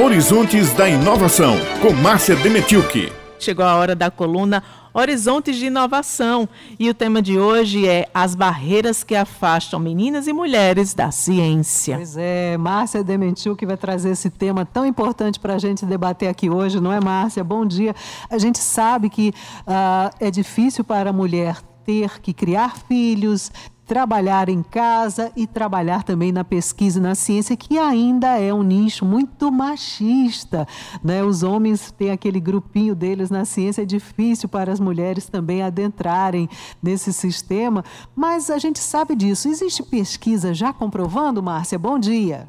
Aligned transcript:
Horizontes 0.00 0.72
da 0.74 0.88
Inovação, 0.88 1.56
com 1.82 1.92
Márcia 1.92 2.36
Demetilke. 2.36 3.12
Chegou 3.36 3.64
a 3.64 3.74
hora 3.74 3.96
da 3.96 4.12
coluna 4.12 4.62
Horizontes 4.94 5.56
de 5.56 5.66
Inovação 5.66 6.48
e 6.78 6.88
o 6.88 6.94
tema 6.94 7.20
de 7.20 7.36
hoje 7.36 7.84
é 7.84 8.08
as 8.14 8.36
barreiras 8.36 9.02
que 9.02 9.16
afastam 9.16 9.80
meninas 9.80 10.28
e 10.28 10.32
mulheres 10.32 10.94
da 10.94 11.10
ciência. 11.10 11.96
Pois 11.96 12.16
é, 12.16 12.56
Márcia 12.56 13.02
Dementiu 13.02 13.56
que 13.56 13.66
vai 13.66 13.76
trazer 13.76 14.10
esse 14.10 14.30
tema 14.30 14.64
tão 14.64 14.86
importante 14.86 15.40
para 15.40 15.54
a 15.54 15.58
gente 15.58 15.84
debater 15.84 16.28
aqui 16.28 16.48
hoje, 16.48 16.80
não 16.80 16.92
é, 16.92 17.00
Márcia? 17.00 17.42
Bom 17.42 17.66
dia. 17.66 17.92
A 18.30 18.38
gente 18.38 18.58
sabe 18.58 19.10
que 19.10 19.34
uh, 19.66 20.14
é 20.20 20.30
difícil 20.30 20.84
para 20.84 21.10
a 21.10 21.12
mulher 21.12 21.56
ter 21.84 22.20
que 22.20 22.32
criar 22.32 22.76
filhos, 22.86 23.50
trabalhar 23.88 24.50
em 24.50 24.62
casa 24.62 25.32
e 25.34 25.46
trabalhar 25.46 26.02
também 26.02 26.30
na 26.30 26.44
pesquisa 26.44 26.98
e 26.98 27.02
na 27.02 27.14
ciência, 27.14 27.56
que 27.56 27.78
ainda 27.78 28.38
é 28.38 28.52
um 28.52 28.62
nicho 28.62 29.02
muito 29.02 29.50
machista. 29.50 30.68
Né? 31.02 31.24
Os 31.24 31.42
homens 31.42 31.90
têm 31.90 32.10
aquele 32.10 32.38
grupinho 32.38 32.94
deles 32.94 33.30
na 33.30 33.46
ciência, 33.46 33.82
é 33.82 33.86
difícil 33.86 34.46
para 34.46 34.70
as 34.70 34.78
mulheres 34.78 35.26
também 35.30 35.62
adentrarem 35.62 36.50
nesse 36.82 37.14
sistema, 37.14 37.82
mas 38.14 38.50
a 38.50 38.58
gente 38.58 38.78
sabe 38.78 39.16
disso. 39.16 39.48
Existe 39.48 39.82
pesquisa 39.82 40.52
já 40.52 40.70
comprovando, 40.70 41.42
Márcia? 41.42 41.78
Bom 41.78 41.98
dia. 41.98 42.46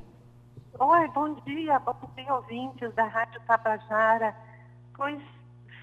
Oi, 0.78 1.08
bom 1.10 1.36
dia, 1.46 1.80
bom 1.80 1.96
dia, 2.18 2.34
ouvintes 2.36 2.94
da 2.96 3.06
Rádio 3.06 3.40
Tabajara. 3.48 4.36
Pois, 4.94 5.22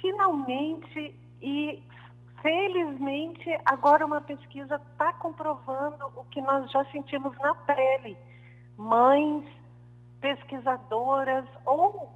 finalmente, 0.02 1.18
e 1.40 1.82
felizmente, 2.46 3.58
agora 3.64 4.06
uma 4.06 4.20
pesquisa 4.20 4.80
está 4.92 5.12
comprovando 5.14 6.06
o 6.14 6.24
que 6.26 6.40
nós 6.40 6.70
já 6.70 6.84
sentimos 6.92 7.36
na 7.38 7.52
pele. 7.56 8.16
Mães, 8.76 9.44
pesquisadoras 10.20 11.44
ou 11.64 12.08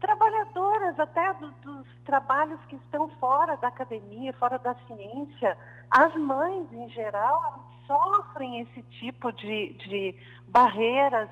trabalhadoras 0.00 0.98
até 0.98 1.32
do, 1.34 1.52
dos 1.62 1.86
trabalhos 2.04 2.58
que 2.64 2.74
estão 2.74 3.08
fora 3.20 3.56
da 3.58 3.68
academia, 3.68 4.32
fora 4.32 4.58
da 4.58 4.74
ciência, 4.86 5.56
as 5.92 6.12
mães 6.16 6.66
em 6.72 6.88
geral 6.88 7.64
sofrem 7.86 8.60
esse 8.62 8.82
tipo 8.82 9.30
de, 9.30 9.74
de 9.74 10.14
barreiras, 10.48 11.30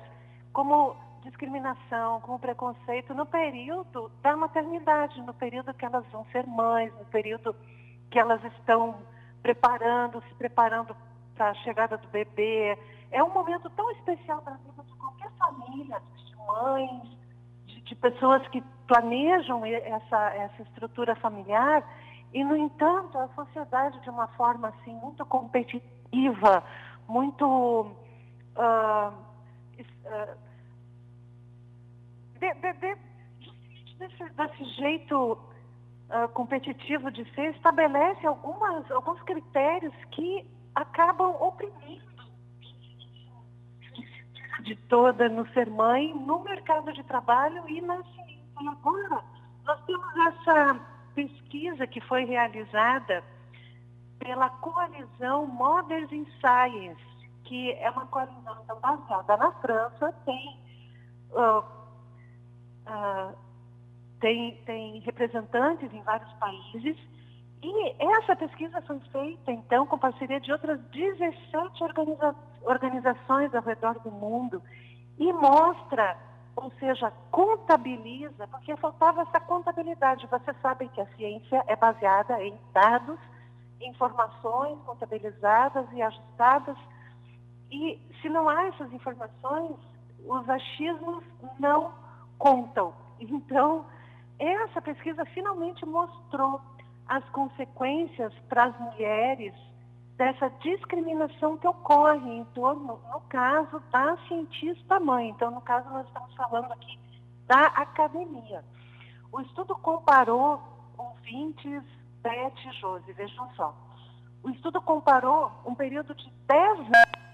como 0.53 0.95
discriminação, 1.23 2.21
como 2.21 2.39
preconceito 2.39 3.13
no 3.13 3.25
período 3.25 4.09
da 4.21 4.37
maternidade, 4.37 5.21
no 5.21 5.33
período 5.33 5.73
que 5.73 5.85
elas 5.85 6.05
vão 6.13 6.25
ser 6.31 6.47
mães, 6.47 6.93
no 6.93 7.05
período 7.05 7.53
que 8.09 8.19
elas 8.19 8.43
estão 8.43 8.95
preparando, 9.41 10.21
se 10.27 10.33
preparando 10.35 10.95
para 11.35 11.49
a 11.49 11.53
chegada 11.55 11.97
do 11.97 12.07
bebê. 12.07 12.77
É 13.11 13.23
um 13.23 13.29
momento 13.29 13.69
tão 13.71 13.89
especial 13.91 14.41
para 14.41 14.53
a 14.53 14.57
vida 14.57 14.83
de 14.83 14.93
qualquer 14.93 15.31
família, 15.33 16.01
de 16.25 16.35
mães, 16.35 17.17
de, 17.65 17.81
de, 17.81 17.95
pessoas 17.95 18.45
que 18.49 18.61
planejam 18.87 19.65
essa, 19.65 20.35
essa 20.35 20.61
estrutura 20.63 21.15
familiar. 21.15 21.83
E, 22.33 22.43
no 22.43 22.55
entanto, 22.55 23.17
a 23.17 23.27
sociedade, 23.29 23.99
de 24.01 24.09
uma 24.09 24.27
forma 24.29 24.69
assim, 24.69 24.93
muito 24.95 25.25
competitiva, 25.25 26.63
muito. 27.07 27.45
Uh, 28.55 29.13
uh, 30.05 30.37
de, 32.39 32.53
de, 32.53 32.73
desse, 33.97 34.29
desse 34.33 34.63
jeito 34.75 35.37
uh, 36.09 36.27
competitivo 36.29 37.11
de 37.11 37.25
ser 37.33 37.51
estabelece 37.55 38.25
algumas, 38.25 38.89
alguns 38.91 39.21
critérios 39.23 39.93
que 40.11 40.45
acabam 40.75 41.35
oprimindo 41.41 42.07
de 44.61 44.75
toda 44.75 45.29
no 45.29 45.47
ser 45.53 45.69
mãe, 45.69 46.13
no 46.13 46.39
mercado 46.39 46.91
de 46.91 47.03
trabalho 47.03 47.63
e 47.69 47.79
na 47.81 48.03
ciência. 48.03 48.37
E 48.61 48.67
agora, 48.67 49.23
nós 49.65 49.81
temos 49.85 50.17
essa 50.27 50.79
pesquisa 51.15 51.87
que 51.87 52.01
foi 52.01 52.25
realizada 52.25 53.23
pela 54.19 54.49
coalizão 54.49 55.45
Mothers 55.47 56.11
in 56.11 56.25
Science, 56.41 57.01
que 57.45 57.71
é 57.73 57.89
uma 57.89 58.05
coalizão 58.07 58.57
então, 58.63 58.79
baseada 58.79 59.37
na 59.37 59.51
França, 59.53 60.13
tem 60.25 60.59
uh, 61.31 61.63
tem, 64.27 64.55
tem 64.65 64.99
representantes 64.99 65.93
em 65.93 66.01
vários 66.01 66.31
países. 66.33 66.97
E 67.63 67.95
essa 68.17 68.35
pesquisa 68.35 68.81
foi 68.81 68.99
feita, 69.11 69.51
então, 69.51 69.87
com 69.87 69.97
parceria 69.97 70.39
de 70.39 70.51
outras 70.51 70.79
17 70.91 71.83
organiza 71.83 72.35
organizações 72.63 73.55
ao 73.55 73.61
redor 73.61 73.97
do 73.99 74.11
mundo 74.11 74.61
e 75.17 75.31
mostra, 75.31 76.17
ou 76.55 76.69
seja, 76.71 77.09
contabiliza, 77.31 78.45
porque 78.47 78.75
faltava 78.75 79.21
essa 79.21 79.39
contabilidade. 79.39 80.27
Vocês 80.27 80.57
sabem 80.61 80.89
que 80.89 80.99
a 80.99 81.07
ciência 81.15 81.63
é 81.65 81.75
baseada 81.77 82.43
em 82.43 82.53
dados, 82.73 83.17
informações 83.79 84.77
contabilizadas 84.85 85.87
e 85.93 86.01
ajustadas. 86.01 86.77
E 87.71 87.97
se 88.21 88.27
não 88.27 88.49
há 88.49 88.65
essas 88.65 88.91
informações, 88.91 89.77
os 90.25 90.49
achismos 90.49 91.23
não 91.57 91.93
contam. 92.37 92.93
Então, 93.19 93.83
essa 94.39 94.81
pesquisa 94.81 95.25
finalmente 95.25 95.85
mostrou 95.85 96.61
as 97.07 97.23
consequências 97.29 98.33
para 98.49 98.65
as 98.65 98.79
mulheres 98.79 99.53
dessa 100.17 100.49
discriminação 100.61 101.57
que 101.57 101.67
ocorre 101.67 102.37
em 102.37 102.43
torno, 102.45 102.99
no 103.11 103.21
caso, 103.29 103.79
da 103.91 104.17
cientista 104.27 104.99
mãe. 104.99 105.29
Então, 105.29 105.51
no 105.51 105.61
caso, 105.61 105.89
nós 105.89 106.07
estamos 106.07 106.33
falando 106.35 106.71
aqui 106.71 106.99
da 107.45 107.67
academia. 107.67 108.63
O 109.31 109.41
estudo 109.41 109.75
comparou 109.75 110.61
ouvintes, 110.97 111.83
Beth 112.21 112.53
e 112.65 112.71
Josi, 112.73 113.13
vejam 113.13 113.49
só. 113.55 113.75
O 114.43 114.49
estudo 114.49 114.81
comparou 114.81 115.51
um 115.65 115.75
período 115.75 116.13
de 116.15 116.29
10 116.47 116.79
anos 116.79 117.27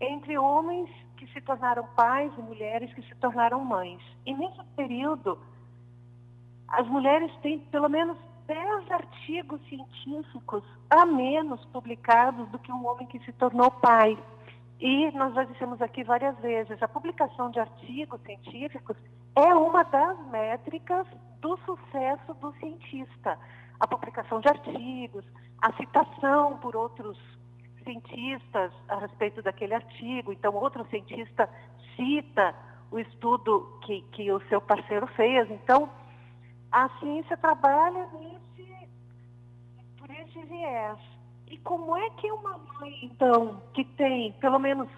entre 0.00 0.38
homens 0.38 0.90
se 1.32 1.40
tornaram 1.40 1.86
pais 1.96 2.32
e 2.36 2.42
mulheres 2.42 2.92
que 2.94 3.02
se 3.02 3.14
tornaram 3.16 3.64
mães. 3.64 4.00
E 4.26 4.34
nesse 4.34 4.62
período, 4.76 5.38
as 6.68 6.86
mulheres 6.88 7.30
têm 7.42 7.58
pelo 7.58 7.88
menos 7.88 8.16
10 8.46 8.90
artigos 8.90 9.60
científicos 9.68 10.62
a 10.90 11.06
menos 11.06 11.64
publicados 11.66 12.48
do 12.50 12.58
que 12.58 12.72
um 12.72 12.86
homem 12.86 13.06
que 13.06 13.18
se 13.20 13.32
tornou 13.32 13.70
pai. 13.70 14.18
E 14.80 15.10
nós 15.12 15.34
já 15.34 15.44
dissemos 15.44 15.80
aqui 15.80 16.02
várias 16.02 16.36
vezes, 16.38 16.82
a 16.82 16.88
publicação 16.88 17.50
de 17.50 17.60
artigos 17.60 18.20
científicos 18.22 18.96
é 19.36 19.54
uma 19.54 19.84
das 19.84 20.18
métricas 20.26 21.06
do 21.40 21.56
sucesso 21.58 22.34
do 22.34 22.52
cientista. 22.54 23.38
A 23.78 23.86
publicação 23.86 24.40
de 24.40 24.48
artigos, 24.48 25.24
a 25.60 25.72
citação 25.74 26.58
por 26.58 26.74
outros 26.74 27.16
cientistas 27.82 28.72
a 28.88 28.96
respeito 28.96 29.42
daquele 29.42 29.74
artigo. 29.74 30.32
Então, 30.32 30.54
outro 30.54 30.84
cientista 30.90 31.48
cita 31.96 32.54
o 32.90 32.98
estudo 32.98 33.78
que, 33.82 34.02
que 34.12 34.30
o 34.30 34.40
seu 34.48 34.60
parceiro 34.60 35.06
fez. 35.08 35.50
Então, 35.50 35.90
a 36.70 36.88
ciência 36.98 37.36
trabalha 37.36 38.06
nesse, 38.12 38.88
por 39.98 40.10
esse 40.10 40.42
viés. 40.44 40.98
E 41.48 41.58
como 41.58 41.96
é 41.96 42.10
que 42.10 42.30
uma 42.30 42.58
mãe, 42.58 42.98
então, 43.02 43.62
que 43.74 43.84
tem 43.84 44.32
pelo 44.32 44.58
menos 44.58 44.88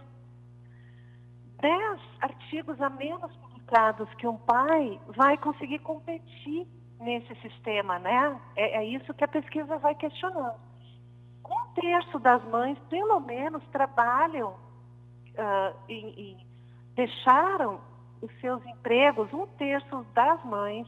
10 1.60 2.00
artigos 2.20 2.80
a 2.80 2.90
menos 2.90 3.34
publicados 3.36 4.12
que 4.14 4.26
um 4.26 4.36
pai, 4.36 5.00
vai 5.08 5.36
conseguir 5.38 5.78
competir 5.80 6.66
nesse 7.00 7.34
sistema, 7.36 7.98
né? 7.98 8.40
É, 8.56 8.78
é 8.78 8.84
isso 8.84 9.14
que 9.14 9.24
a 9.24 9.28
pesquisa 9.28 9.78
vai 9.78 9.94
questionando. 9.94 10.73
Terço 11.74 12.18
das 12.18 12.42
mães, 12.44 12.78
pelo 12.88 13.20
menos, 13.20 13.62
trabalham 13.72 14.50
uh, 14.50 15.74
e 15.88 16.36
deixaram 16.94 17.80
os 18.22 18.30
seus 18.40 18.64
empregos, 18.66 19.32
um 19.32 19.46
terço 19.58 20.06
das 20.14 20.42
mães 20.44 20.86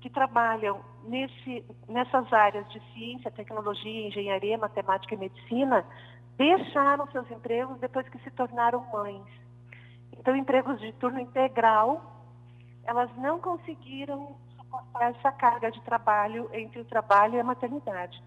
que 0.00 0.08
trabalham 0.08 0.80
nesse, 1.04 1.64
nessas 1.88 2.32
áreas 2.32 2.68
de 2.70 2.80
ciência, 2.92 3.30
tecnologia, 3.30 4.08
engenharia, 4.08 4.58
matemática 4.58 5.14
e 5.14 5.18
medicina 5.18 5.84
deixaram 6.36 7.06
seus 7.10 7.30
empregos 7.30 7.78
depois 7.78 8.08
que 8.08 8.18
se 8.18 8.30
tornaram 8.30 8.84
mães. 8.92 9.22
Então, 10.18 10.34
empregos 10.34 10.80
de 10.80 10.92
turno 10.94 11.20
integral, 11.20 12.00
elas 12.84 13.10
não 13.16 13.40
conseguiram 13.40 14.34
suportar 14.56 15.10
essa 15.10 15.30
carga 15.32 15.70
de 15.70 15.80
trabalho 15.82 16.48
entre 16.52 16.80
o 16.80 16.84
trabalho 16.84 17.34
e 17.34 17.40
a 17.40 17.44
maternidade. 17.44 18.22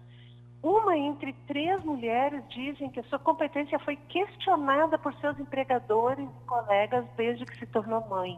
Uma 0.66 0.96
entre 0.96 1.32
três 1.46 1.80
mulheres 1.84 2.42
dizem 2.48 2.90
que 2.90 2.98
a 2.98 3.04
sua 3.04 3.20
competência 3.20 3.78
foi 3.78 3.94
questionada 3.94 4.98
por 4.98 5.14
seus 5.20 5.38
empregadores 5.38 6.28
e 6.28 6.44
colegas 6.44 7.06
desde 7.16 7.46
que 7.46 7.56
se 7.56 7.66
tornou 7.66 8.04
mãe. 8.08 8.36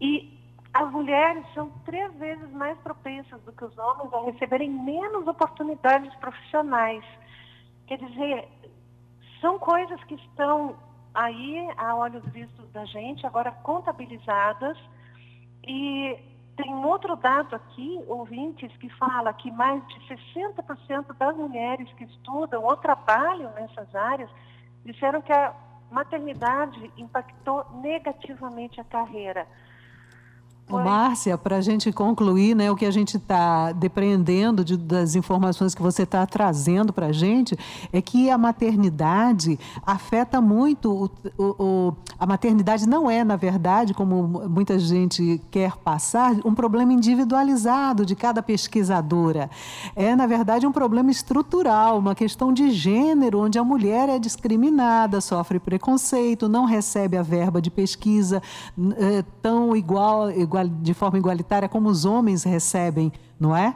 E 0.00 0.38
as 0.72 0.88
mulheres 0.92 1.44
são 1.52 1.68
três 1.84 2.14
vezes 2.14 2.48
mais 2.52 2.78
propensas 2.78 3.42
do 3.42 3.50
que 3.50 3.64
os 3.64 3.76
homens 3.76 4.14
a 4.14 4.20
receberem 4.20 4.70
menos 4.70 5.26
oportunidades 5.26 6.14
profissionais. 6.20 7.04
Quer 7.88 7.98
dizer, 7.98 8.48
são 9.40 9.58
coisas 9.58 10.00
que 10.04 10.14
estão 10.14 10.76
aí 11.12 11.72
a 11.76 11.96
olhos 11.96 12.24
vistos 12.26 12.70
da 12.70 12.84
gente, 12.84 13.26
agora 13.26 13.50
contabilizadas. 13.50 14.78
E 15.66 16.29
tem 16.62 16.84
outro 16.84 17.16
dado 17.16 17.56
aqui, 17.56 18.02
ouvintes, 18.06 18.74
que 18.76 18.88
fala 18.90 19.32
que 19.32 19.50
mais 19.50 19.82
de 19.88 19.94
60% 20.00 21.16
das 21.18 21.36
mulheres 21.36 21.90
que 21.94 22.04
estudam 22.04 22.64
ou 22.64 22.76
trabalham 22.76 23.52
nessas 23.52 23.94
áreas 23.94 24.30
disseram 24.84 25.22
que 25.22 25.32
a 25.32 25.54
maternidade 25.90 26.90
impactou 26.96 27.66
negativamente 27.80 28.80
a 28.80 28.84
carreira. 28.84 29.46
Márcia, 30.78 31.36
para 31.36 31.56
a 31.56 31.60
gente 31.60 31.92
concluir, 31.92 32.54
né, 32.54 32.70
o 32.70 32.76
que 32.76 32.86
a 32.86 32.90
gente 32.90 33.16
está 33.16 33.72
depreendendo 33.72 34.64
de, 34.64 34.76
das 34.76 35.14
informações 35.14 35.74
que 35.74 35.82
você 35.82 36.04
está 36.04 36.24
trazendo 36.26 36.92
para 36.92 37.06
a 37.06 37.12
gente 37.12 37.56
é 37.92 38.00
que 38.00 38.30
a 38.30 38.38
maternidade 38.38 39.58
afeta 39.84 40.40
muito. 40.40 41.10
O, 41.36 41.44
o, 41.44 41.94
a 42.18 42.26
maternidade 42.26 42.88
não 42.88 43.10
é, 43.10 43.24
na 43.24 43.36
verdade, 43.36 43.92
como 43.92 44.48
muita 44.48 44.78
gente 44.78 45.40
quer 45.50 45.76
passar, 45.76 46.34
um 46.44 46.54
problema 46.54 46.92
individualizado 46.92 48.06
de 48.06 48.14
cada 48.14 48.42
pesquisadora. 48.42 49.50
É, 49.96 50.14
na 50.14 50.26
verdade, 50.26 50.66
um 50.66 50.72
problema 50.72 51.10
estrutural, 51.10 51.98
uma 51.98 52.14
questão 52.14 52.52
de 52.52 52.70
gênero, 52.70 53.40
onde 53.40 53.58
a 53.58 53.64
mulher 53.64 54.08
é 54.08 54.18
discriminada, 54.18 55.20
sofre 55.20 55.58
preconceito, 55.58 56.48
não 56.48 56.64
recebe 56.64 57.16
a 57.16 57.22
verba 57.22 57.60
de 57.60 57.70
pesquisa 57.70 58.42
é, 58.96 59.24
tão 59.42 59.74
igual, 59.74 60.30
igual 60.30 60.59
de 60.64 60.94
forma 60.94 61.18
igualitária 61.18 61.68
como 61.68 61.88
os 61.88 62.04
homens 62.04 62.44
recebem, 62.44 63.12
não 63.38 63.56
é? 63.56 63.74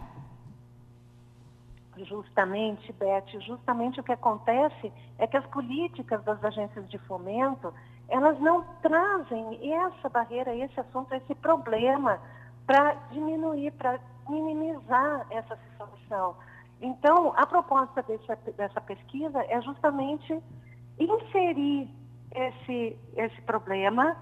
Justamente, 1.96 2.92
Beth, 2.92 3.40
justamente 3.40 4.00
o 4.00 4.02
que 4.02 4.12
acontece 4.12 4.92
é 5.18 5.26
que 5.26 5.36
as 5.36 5.46
políticas 5.46 6.22
das 6.24 6.42
agências 6.44 6.88
de 6.88 6.98
fomento, 6.98 7.72
elas 8.08 8.38
não 8.40 8.64
trazem 8.82 9.72
essa 9.72 10.08
barreira, 10.08 10.54
esse 10.54 10.78
assunto, 10.78 11.14
esse 11.14 11.34
problema 11.36 12.20
para 12.66 12.94
diminuir, 13.10 13.70
para 13.72 13.98
minimizar 14.28 15.26
essa 15.30 15.56
situação. 15.70 16.34
Então, 16.80 17.32
a 17.36 17.46
proposta 17.46 18.02
dessa, 18.02 18.36
dessa 18.56 18.80
pesquisa 18.80 19.44
é 19.48 19.60
justamente 19.62 20.42
inserir 20.98 21.88
esse, 22.34 22.98
esse 23.16 23.40
problema 23.42 24.16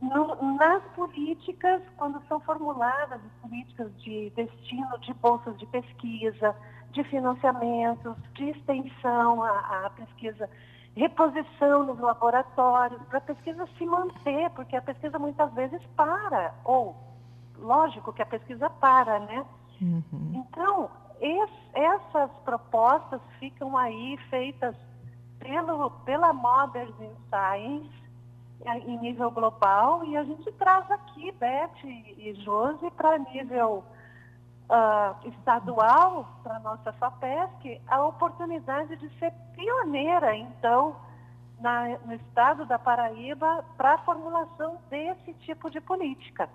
no, 0.00 0.56
nas 0.56 0.82
políticas, 0.94 1.82
quando 1.96 2.22
são 2.26 2.40
formuladas 2.40 3.20
as 3.24 3.32
políticas 3.42 3.94
de 4.02 4.30
destino 4.30 4.98
de 5.00 5.12
bolsas 5.14 5.58
de 5.58 5.66
pesquisa, 5.66 6.54
de 6.92 7.04
financiamentos, 7.04 8.16
de 8.34 8.50
extensão 8.50 9.42
à, 9.42 9.86
à 9.86 9.90
pesquisa, 9.90 10.48
reposição 10.96 11.84
nos 11.84 11.98
laboratórios, 11.98 13.02
para 13.08 13.18
a 13.18 13.22
pesquisa 13.22 13.68
se 13.76 13.84
manter, 13.84 14.50
porque 14.50 14.76
a 14.76 14.82
pesquisa 14.82 15.18
muitas 15.18 15.52
vezes 15.52 15.82
para, 15.96 16.54
ou, 16.64 16.96
lógico 17.58 18.12
que 18.12 18.22
a 18.22 18.26
pesquisa 18.26 18.70
para, 18.70 19.18
né? 19.20 19.44
Uhum. 19.82 20.44
Então, 20.46 20.90
essas 21.74 22.30
propostas 22.44 23.20
ficam 23.38 23.76
aí 23.76 24.16
feitas 24.30 24.76
pelo, 25.38 25.90
pela 26.04 26.32
Modern 26.32 27.10
Science, 27.28 28.03
em 28.86 28.98
nível 28.98 29.30
global 29.30 30.04
e 30.04 30.16
a 30.16 30.24
gente 30.24 30.50
traz 30.52 30.90
aqui, 30.90 31.32
Beth 31.32 31.84
e 31.84 32.34
Josi, 32.44 32.90
para 32.92 33.18
nível 33.18 33.84
uh, 34.68 35.28
estadual, 35.28 36.26
para 36.42 36.56
a 36.56 36.60
nossa 36.60 36.92
FAPESC, 36.92 37.80
a 37.86 38.04
oportunidade 38.04 38.96
de 38.96 39.08
ser 39.18 39.32
pioneira, 39.54 40.34
então, 40.36 40.96
na, 41.64 41.98
no 42.04 42.12
estado 42.12 42.66
da 42.66 42.78
Paraíba, 42.78 43.64
para 43.74 43.94
a 43.94 43.98
formulação 43.98 44.76
desse 44.90 45.32
tipo 45.40 45.70
de 45.70 45.80
política. 45.80 46.46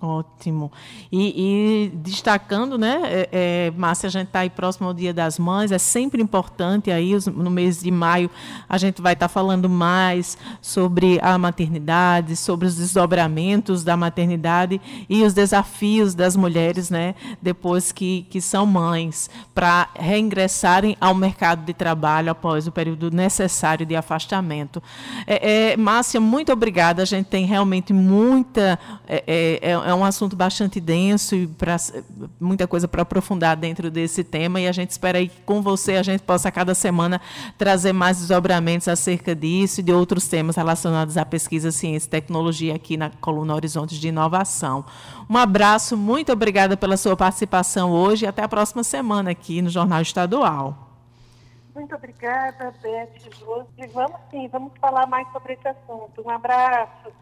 Ótimo. 0.00 0.70
E, 1.10 1.86
e, 1.86 1.96
destacando, 1.96 2.76
né, 2.76 3.00
é, 3.04 3.28
é, 3.32 3.70
Márcia, 3.70 4.08
a 4.08 4.10
gente 4.10 4.26
está 4.26 4.40
aí 4.40 4.50
próximo 4.50 4.86
ao 4.86 4.92
Dia 4.92 5.14
das 5.14 5.38
Mães, 5.38 5.72
é 5.72 5.78
sempre 5.78 6.20
importante 6.20 6.90
aí, 6.90 7.14
os, 7.14 7.26
no 7.26 7.50
mês 7.50 7.80
de 7.80 7.90
maio, 7.90 8.30
a 8.68 8.76
gente 8.76 9.00
vai 9.00 9.14
estar 9.14 9.28
tá 9.28 9.32
falando 9.32 9.66
mais 9.66 10.36
sobre 10.60 11.18
a 11.22 11.38
maternidade, 11.38 12.36
sobre 12.36 12.66
os 12.66 12.76
desdobramentos 12.76 13.82
da 13.82 13.96
maternidade 13.96 14.78
e 15.08 15.22
os 15.22 15.32
desafios 15.32 16.14
das 16.14 16.36
mulheres, 16.36 16.90
né, 16.90 17.14
depois 17.40 17.90
que, 17.90 18.26
que 18.28 18.42
são 18.42 18.66
mães, 18.66 19.30
para 19.54 19.88
reingressarem 19.94 20.98
ao 21.00 21.14
mercado 21.14 21.64
de 21.64 21.72
trabalho 21.72 22.30
após 22.30 22.66
o 22.66 22.72
período 22.72 23.10
necessário 23.10 23.86
de 23.86 23.96
afastamento. 23.96 24.53
É, 25.26 25.72
é 25.72 25.76
Márcia, 25.76 26.20
muito 26.20 26.52
obrigada, 26.52 27.02
a 27.02 27.06
gente 27.06 27.26
tem 27.26 27.44
realmente 27.44 27.92
muita. 27.92 28.78
É, 29.06 29.24
é, 29.26 29.70
é 29.70 29.74
é 29.84 29.94
um 29.94 30.04
assunto 30.04 30.34
bastante 30.34 30.80
denso 30.80 31.34
e 31.34 31.46
pra, 31.46 31.76
muita 32.40 32.66
coisa 32.66 32.88
para 32.88 33.02
aprofundar 33.02 33.56
dentro 33.56 33.90
desse 33.90 34.24
tema. 34.24 34.60
E 34.60 34.66
a 34.66 34.72
gente 34.72 34.90
espera 34.90 35.18
aí 35.18 35.28
que 35.28 35.40
com 35.42 35.62
você 35.62 35.96
a 35.96 36.02
gente 36.02 36.22
possa, 36.22 36.50
cada 36.50 36.74
semana, 36.74 37.20
trazer 37.58 37.92
mais 37.92 38.18
desdobramentos 38.18 38.88
acerca 38.88 39.34
disso 39.34 39.80
e 39.80 39.82
de 39.82 39.92
outros 39.92 40.26
temas 40.26 40.56
relacionados 40.56 41.16
à 41.16 41.24
pesquisa, 41.24 41.70
ciência 41.70 42.06
e 42.06 42.10
tecnologia 42.10 42.74
aqui 42.74 42.96
na 42.96 43.10
coluna 43.20 43.54
Horizontes 43.54 43.98
de 43.98 44.08
Inovação. 44.08 44.84
Um 45.28 45.36
abraço, 45.36 45.96
muito 45.96 46.32
obrigada 46.32 46.76
pela 46.76 46.96
sua 46.96 47.16
participação 47.16 47.90
hoje 47.90 48.24
e 48.24 48.28
até 48.28 48.42
a 48.42 48.48
próxima 48.48 48.82
semana 48.82 49.30
aqui 49.30 49.62
no 49.62 49.70
Jornal 49.70 50.02
Estadual. 50.02 50.83
Muito 51.74 51.94
obrigada, 51.96 52.72
Beth, 52.80 53.18
Júlio. 53.36 53.66
Vamos 53.92 54.20
sim, 54.30 54.48
vamos 54.48 54.72
falar 54.80 55.06
mais 55.06 55.30
sobre 55.32 55.54
esse 55.54 55.66
assunto. 55.66 56.22
Um 56.24 56.30
abraço. 56.30 57.12